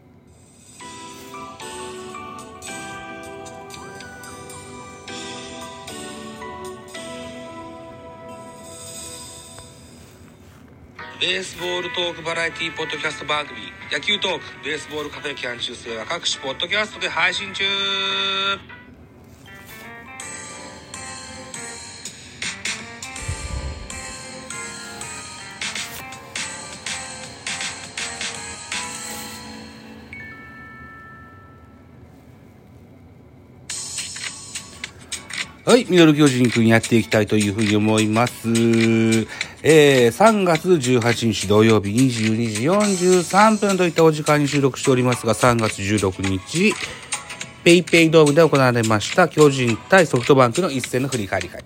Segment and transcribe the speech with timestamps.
[11.21, 13.61] ベースボールトークバラエティポッドキャスト番組。
[13.93, 17.63] 野球トークベースボールカフェキャン中世は各種ポッドキャストで配信中
[35.67, 38.51] はい、ミドル巨人くんやっていきたいというふうに思います。
[38.51, 39.27] えー、
[40.09, 46.75] 3月18日土曜日22時43分といったお時間に収録しておりますが、3月16日、
[47.65, 51.65] ペイペイドームで行われました巨人対ソフトバンクの一戦の振り返り会。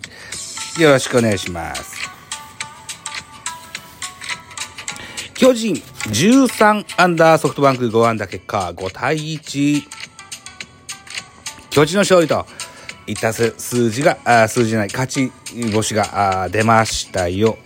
[0.81, 2.09] よろしくお願いします。
[5.35, 9.83] 巨人13アンダーソフトバンク5アンダー結果5対1。
[11.71, 12.47] 巨人の勝利と
[13.09, 15.33] いた数数字が、あ数字ない、勝ち
[15.73, 17.59] 星があ出ましたよ。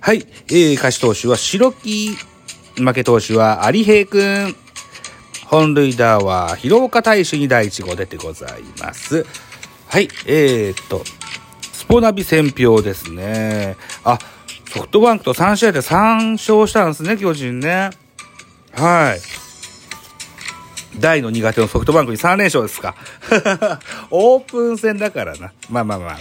[0.00, 0.26] はい。
[0.48, 2.16] えー、勝ち投手は白木、
[2.76, 4.56] 負け投手は有平くん。
[5.46, 9.24] 本塁打は広岡大使に第1号出てございます。
[9.86, 10.08] はい。
[10.26, 11.04] えー、っと、
[11.72, 13.76] スポナビ選票ですね。
[14.04, 14.18] あ、
[14.72, 17.90] ソフトバンクと3試合で3勝したんですね、巨人ね。
[18.72, 19.20] はい。
[20.98, 22.94] 大の苦手のソフトバンクに3連勝ですか。
[24.10, 25.52] オープン戦だからな。
[25.70, 26.18] まあまあまあ。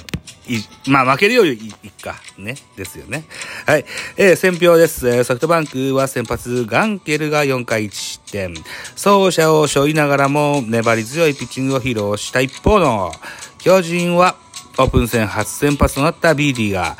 [0.47, 2.15] いまあ負けるよりいいか。
[2.37, 2.55] ね。
[2.75, 3.25] ですよね。
[3.65, 3.85] はい。
[4.17, 5.23] えー、選票です。
[5.23, 8.53] ソフトバンクは先発ガンケルが4回1失点。
[8.93, 13.11] 走者を背負いながらも粘り強いピッチングを披露した一方の
[13.59, 14.35] 巨人は
[14.77, 16.97] オープン戦初先発となったビーディが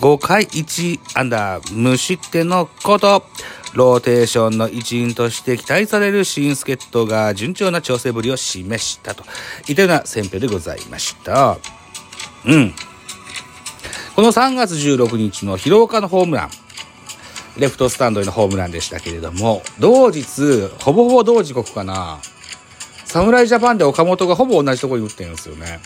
[0.00, 3.24] 5回1アンダー無失点のこと。
[3.74, 9.24] ローテーションの一員として期待される新助っ人が順調な調整ぶりを示したと
[9.68, 11.58] いったような選評でございました。
[12.46, 12.74] うん。
[14.16, 16.50] この3月16日の広岡のホームラン、
[17.58, 22.18] レフトスタンドへのホームランでしたけれども、同日、ほぼほぼ同時刻かな、
[23.04, 25.80] 侍ジャパンで岡本がほぼ同じところに打ってるんですよね。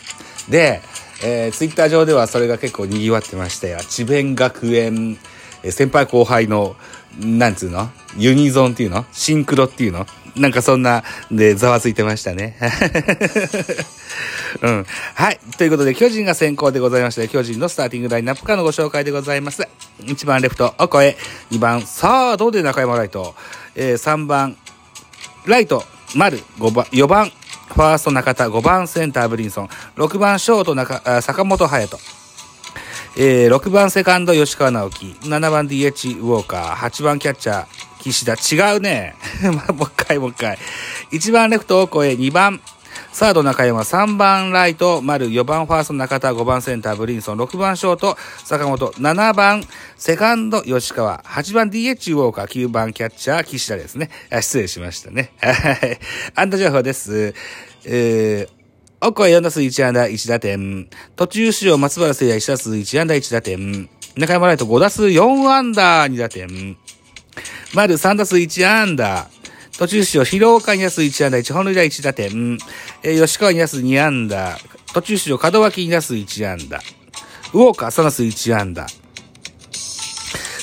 [0.49, 0.81] で、
[1.23, 3.79] えー、ツイッター上ではそれが結構賑わってましたよ。
[3.87, 5.17] 智弁学園、
[5.63, 6.75] え先輩後輩の、
[7.19, 7.89] なんつうの？
[8.17, 9.05] ユニゾンっていうの？
[9.11, 10.05] シンクロっていうの？
[10.35, 12.57] なんかそんな、で、ざわついてましたね。
[14.63, 14.85] うん。
[15.13, 15.39] はい。
[15.57, 19.67] ということで、巨人が先行でございまして、巨人のスターティングラインナップからのご紹介でございます。
[19.99, 21.17] 1番レフト、オコエ。
[21.51, 23.35] 2番、サードで中山ライト？
[23.75, 24.57] えー、3番、
[25.45, 25.83] ライト、
[26.15, 27.29] 丸、5番、4番、
[27.67, 31.97] ファースト中田、5番センターブリンソン、6番ショート中、坂本隼人、
[33.15, 37.67] えー、6番セカンド吉川直樹、7番 DH ウォーカー、8番キャッチャー
[37.99, 39.15] 岸田、違うね。
[39.43, 40.57] まもう一回もう一回。
[41.11, 42.59] 1番レフト大越、2番
[43.11, 49.63] サード中山、3番ライト丸、4番ファースト中田、5番センターブリンソン、6番ショート坂本、7番
[49.95, 54.09] セカンド吉川、8番 DH ウォーカー、9番キャッチャー岸田ですね。
[54.31, 55.31] あ失礼しましたね。
[55.39, 55.99] はい。
[56.33, 57.35] アンダ情報です。
[57.85, 58.62] えー、
[59.05, 60.87] オコは4打数1安打1打点。
[61.17, 63.89] 途中出場松原聖也1打数1安打1打点。
[64.15, 66.77] 中山ライト5打数4安打2打点。
[67.73, 69.27] 丸3打数1安打。
[69.77, 72.57] 途中出場広岡2打数1安打1本塁打1打点。
[73.03, 74.57] えー吉川2打数2安打。
[74.93, 76.79] 途中出場門脇2打数1安打。
[77.51, 78.87] ウォーカ3打数1安打。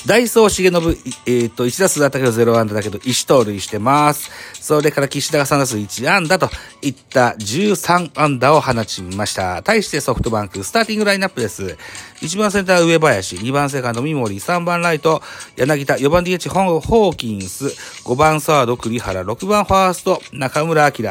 [0.07, 4.31] ダイソー重信、えっ、と、1打数だったけど0安打だけど、1盗塁してます。
[4.59, 6.49] それから岸田が3打数1安打と
[6.81, 9.61] いった13安打を放ちました。
[9.61, 11.77] 対してソフトバンク、スターティングラインナップです。
[12.21, 15.21] 1番センター上林、2番セカンド三森、3番ライト
[15.55, 17.65] 柳田、4番 DH ホホーキンス、
[18.03, 21.09] 5番サード栗原、6番ファースト中村明、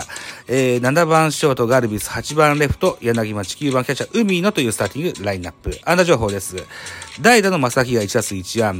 [0.49, 5.79] えー、7番ショートガルビス、8番レフト柳町、9番キャッチャー海野というスターティングラインナップ。
[5.85, 6.57] 安打情報です。
[7.21, 8.80] 代打の正木が1打数1安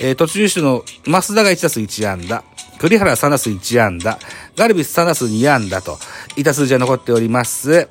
[0.00, 2.44] えー、途中出の増田が1打数1安打、
[2.78, 4.18] 栗原3打数1安打、
[4.56, 5.98] ガルビス3打数2安打と
[6.36, 7.88] いた数字が残っております。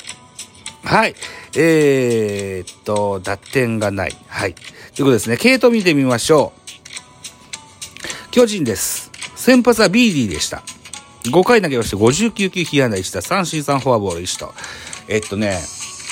[0.83, 1.15] はい。
[1.55, 4.15] えー、っと、打点がない。
[4.27, 4.53] はい。
[4.53, 5.37] ということですね。
[5.37, 8.31] 系統見てみましょう。
[8.31, 9.11] 巨人です。
[9.35, 10.63] 先発はビーディでした。
[11.25, 14.53] 5回投げをして59球被安打1打、3振3フォアボール1と。
[15.07, 15.59] えっとね、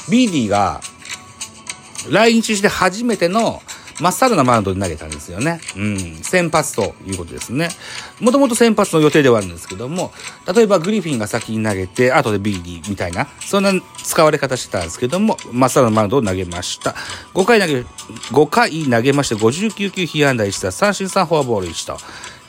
[0.10, 0.82] ビーディーが
[2.10, 3.62] 来日して初めての
[4.00, 5.62] まっさらなマウンドで投げたんですよね。
[5.76, 5.98] うん。
[6.22, 7.70] 先発ということですね。
[8.20, 10.14] もともと先発の予定ではあるんですけども、
[10.54, 13.72] 例えばグリフィンが先に投げて、後でビーディみたいな、そんな
[14.04, 16.96] 使われ方してたんですけども、まっさらなマウンドを投げました。
[17.34, 17.86] 5回投げ、
[18.32, 21.98] 5回投げまして59球被安打1、奪三振3フォアボール1と。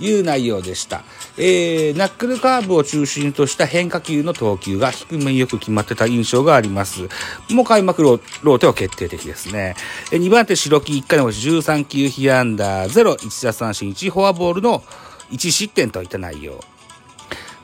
[0.00, 1.04] いう内容でした。
[1.38, 7.08] えー、ナックルカーブを中心とした変化球の投球が低めによく決まってた印象があります。
[7.50, 9.74] もう開幕ローテは決定的ですね。
[10.12, 14.82] え2番手白木1回の星13球被安打0、1打三振1フォアボールの
[15.30, 16.60] 1失点といった内容。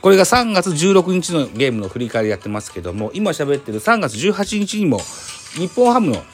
[0.00, 4.98] これが3月16日のゲームの振り返りやってますけども、今喋ってる3月18日にも
[5.54, 6.24] 日本ハムの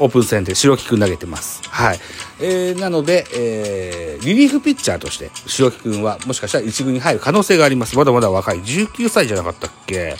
[0.00, 1.62] オープン戦で白木くん投げてます。
[1.68, 2.00] はい。
[2.40, 7.96] えー、なので、えー、リリーフピッチャーとして白木くんはもしかしたら一軍に入る可能性があります。
[7.96, 8.60] まだまだ若い。
[8.60, 10.16] 19歳じゃなかったっけ？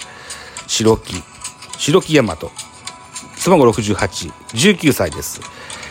[0.67, 1.15] 白木。
[1.79, 2.37] 白木大和。
[3.37, 4.32] 背番号68。
[4.53, 5.41] 19歳です。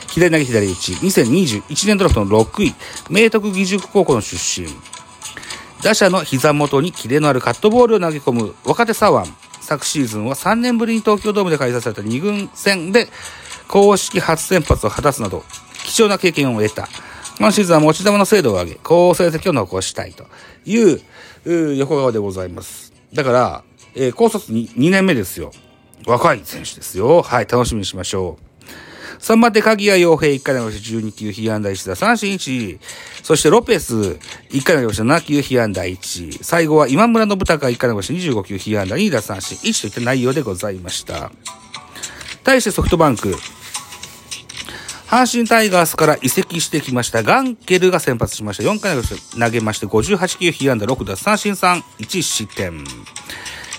[0.08, 0.94] 左投げ左打ち。
[0.94, 2.76] 2021年ドラフトの6位。
[3.10, 4.68] 明徳義塾高校の出身。
[5.84, 9.30] 打者の膝元にキレのあるカットボールを投げ込む若手左腕。
[9.60, 13.08] 昨シーズンは3年ぶりに東京ドームで開催された2軍戦で
[13.74, 15.44] 公式初先発を果たすなど、
[15.84, 16.88] 貴重な経験を得た。
[17.40, 20.28] 今シーズンは持ち球の精度を上げ、好成績を残したいと
[20.64, 22.94] いう横顔でございます。
[23.16, 23.64] だから、
[23.96, 25.52] えー、高卒 2, 2年目ですよ。
[26.06, 27.24] 若い選手ですよ。
[27.24, 29.22] はい、楽しみにしましょう。
[29.24, 32.80] 3番手、鍵谷洋平1回投げし12球、被安打1打、三振1。
[33.24, 36.44] そしてロペス、1回投げし7球、被安打1。
[36.44, 41.32] 最後は今村信孝1回投げし25球、被安打2打、三振1といった内容でございました。
[42.44, 43.36] 対してソフトバンク、
[45.14, 48.64] 阪神タイガースから移籍してきましたガンケルが先発しました。
[48.64, 52.84] 4回投げまして58球、被安打6打、三振3、1失点。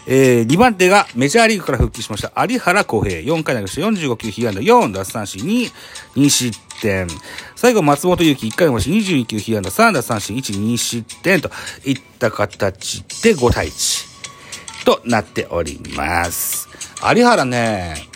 [0.07, 3.19] えー、2番手がメジャーリーグから復帰しました有原浩平。
[3.19, 5.73] 4回投げして45球、被安打4、奪三振2、
[6.15, 7.09] 2失点。
[7.57, 11.51] 最後、松本祐樹1回投げして22球、被安打3、奪三振1、2失点と
[11.85, 16.69] いった形で5対1となっております。
[17.13, 18.14] 有原ね、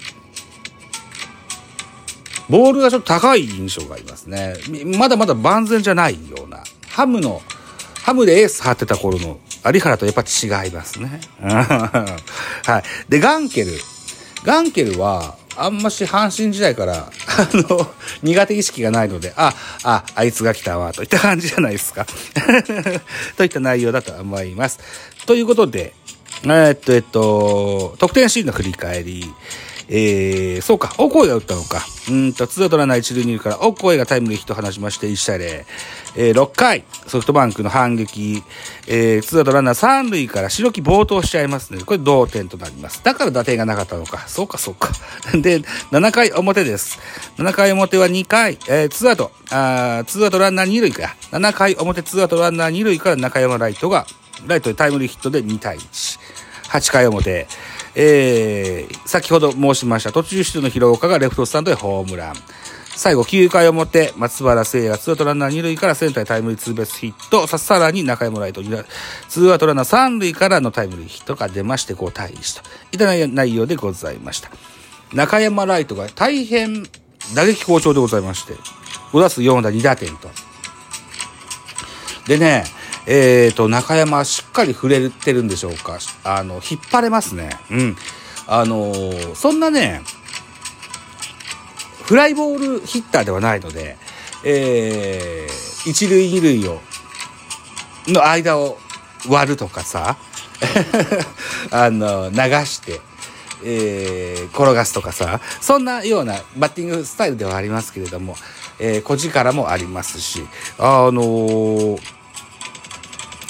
[2.49, 4.55] ボールがちょっと高い印象がありますね。
[4.97, 6.62] まだまだ万全じゃないような。
[6.89, 7.43] ハムの、
[8.03, 11.21] ハムでエース張ってた頃の有原とやっぱ違いますね。
[11.41, 13.11] はい。
[13.11, 13.73] で、ガンケル。
[14.45, 17.91] ガンケルは、あんまし阪神時代から、あの、
[18.23, 19.53] 苦手意識がないので、あ、
[19.83, 22.06] あ、あいつが来たわ、といった感じじゃないですか。
[23.37, 24.79] といった内容だと思います。
[25.27, 25.95] ということで、
[26.45, 29.35] えー、っと、えっと、得点シーンの振り返り。
[29.91, 31.85] えー、そうか、オコエが打ったのか。
[32.10, 35.64] うんと、ツーアウトランナー一塁二塁から、オコエがタイムリーヒット放ちまして、1対0。
[36.16, 38.43] えー、6回、ソフトバンクの反撃、
[38.87, 41.82] えー、ツーアウトランナー三塁から白木暴投しちゃいますね。
[41.84, 43.02] これ同点となります。
[43.05, 44.25] だから打点がなかったのか。
[44.26, 44.90] そうか、そうか。
[45.40, 45.60] で、
[45.93, 46.99] 7回表です。
[47.38, 51.38] 7回表は2回、えー、ツーアウト、あーツーアウトランナー二塁から。
[51.38, 54.06] 7回表ツーアウトランナー二塁から中山ライトが、
[54.46, 56.19] ライトでタイムリーヒットで2対1。
[56.69, 57.46] 8回表、
[57.94, 62.35] えー、先ほど申しました途中出場の広岡がレフトスタンドへホームラン。
[62.99, 68.61] 最後、9回表、松原聖也、ツーアウトランナー2塁からセンタータイムリーツーベースヒット、さらに中山ライト、
[69.29, 74.50] ツーアウトランナー3塁からのタイムリーヒットが出まして、5対1といった内容でございました。
[75.12, 76.82] 中山ライトが大変
[77.37, 78.55] 打撃好調でございまして、
[79.12, 80.29] 5打数4打2打点と。
[82.26, 82.64] でね、
[83.10, 85.99] えっ、ー、と、中山しっかり触れてるんでしょうか？
[86.25, 87.49] あの、引っ張れますね。
[87.70, 87.96] うん。
[88.46, 90.02] あのー、そんなね、
[92.04, 93.97] フライボールヒッターではないので、
[94.44, 96.80] えー、一塁二塁を、
[98.09, 98.78] の間を
[99.26, 100.18] 割るとかさ、
[101.73, 103.00] あの、流して、
[103.64, 108.37] えー、転がすとかさ、そんなようなバッティングスタイルではありますけれども、
[108.78, 110.47] えー、小力もありますし、
[110.78, 112.17] あのー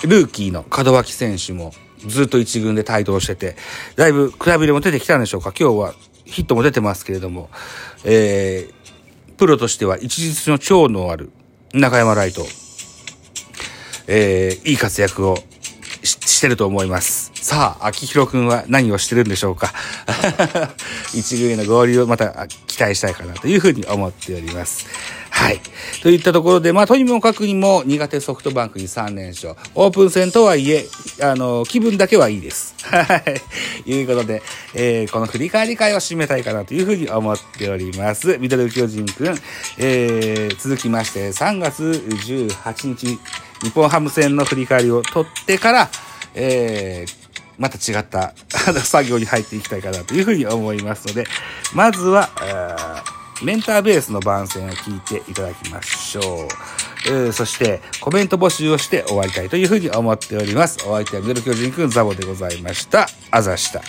[0.09, 3.57] ルーキーの門脇選手もずっと一軍で帯同してて、
[3.97, 5.53] だいぶクラブでも出てきたんでしょうか。
[5.59, 7.51] 今日はヒットも出てますけれども、
[8.05, 11.31] えー、プロとしては一日の長のある
[11.75, 12.43] 中山ライト、
[14.07, 15.37] えー、いい活躍を
[16.03, 17.33] してると思います。
[17.35, 19.73] さあ、秋広くんは何をしてるんでしょうか
[21.15, 24.87] 一軍への合流をまた期待したいかなというふうに思っております。
[25.39, 25.61] はい。
[26.03, 29.55] といったところで、まあ、とにもかくにも苦手ソフトバンクに3連勝。
[29.77, 30.85] オープン戦とはいえ、
[31.23, 32.75] あの、気分だけはいいです。
[32.85, 33.03] は
[33.87, 33.91] い。
[33.91, 34.43] いうことで、
[34.75, 38.37] えー、この振り返り会を締めたいかなというふうに思っております。
[38.39, 39.37] ミドル巨人くん、
[39.79, 43.07] えー、続きまして、3月18日、
[43.63, 45.89] 日本ハム戦の振り返りを取ってから、
[46.35, 47.29] えー、
[47.59, 48.35] また違った
[48.73, 51.27] 作業に入っていきたいかなというふうに思いますので、
[51.75, 52.29] まずは、
[53.43, 56.25] メンターベースの番宣を聞いていただきましょう。
[57.07, 60.79] えーそして、コメント募集をして終わりたいというふうに思っております。
[60.87, 63.07] お相手はミドル巨人くんザボでございました。
[63.31, 63.81] あざした。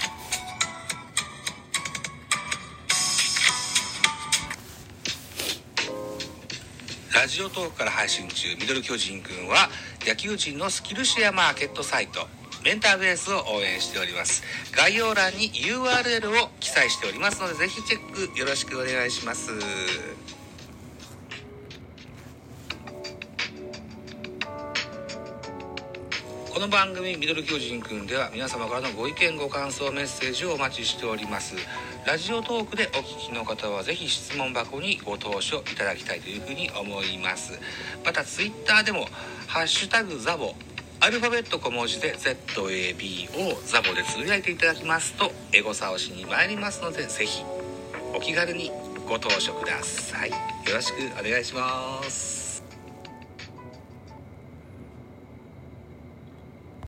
[7.14, 9.70] ラジオトークから配信中ミドル巨人くんは
[10.06, 12.28] 野球人のスキルシェアマーケットサイト
[12.64, 14.44] メンターベースを応援しております。
[14.76, 19.52] 概要欄に URL を記載しておりますのでぜひチェックよろしくお願いします。
[26.54, 31.56] この番組「ミドル巨人くん」では皆様からのご意見ご感想メッセージをお待ちしております。
[32.06, 37.58] ラジオトークでお聞きの方はぜひ質問箱にご投書いただきたいというふうに思います。
[38.04, 39.08] またツイッターでも
[39.48, 40.54] 「ハッシュタグザボ」
[41.02, 47.44] アルファベット小文字で ZAB をザボでつぶやいていただきますとエゴサをしに参りますのでぜひ
[48.14, 48.70] お気軽に
[49.08, 50.30] ご投書ください。
[50.30, 50.36] よ
[50.74, 52.39] ろしくお願いします。